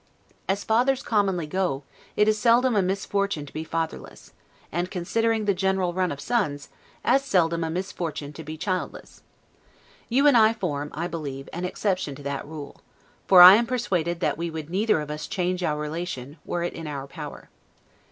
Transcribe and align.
As 0.49 0.63
fathers 0.63 1.03
commonly 1.03 1.45
go, 1.45 1.83
it 2.17 2.27
is 2.27 2.35
seldom 2.35 2.75
a 2.75 2.81
misfortune 2.81 3.45
to 3.45 3.53
be 3.53 3.63
fatherless; 3.63 4.33
and, 4.71 4.89
considering 4.89 5.45
the 5.45 5.53
general 5.53 5.93
run 5.93 6.11
of 6.11 6.19
sons, 6.19 6.69
as 7.05 7.23
seldom 7.23 7.63
a 7.63 7.69
misfortune 7.69 8.33
to 8.33 8.43
be 8.43 8.57
childless. 8.57 9.21
You 10.09 10.25
and 10.25 10.35
I 10.35 10.53
form, 10.53 10.89
I 10.95 11.05
believe, 11.05 11.49
an 11.53 11.65
exception 11.65 12.15
to 12.15 12.23
that 12.23 12.47
rule; 12.47 12.81
for, 13.27 13.43
I 13.43 13.53
am 13.53 13.67
persuaded 13.67 14.21
that 14.21 14.39
we 14.39 14.49
would 14.49 14.71
neither 14.71 15.01
of 15.01 15.11
us 15.11 15.27
change 15.27 15.61
our 15.61 15.77
relation, 15.77 16.37
were 16.45 16.63
it 16.63 16.73
in 16.73 16.87
our 16.87 17.05
power. 17.05 17.49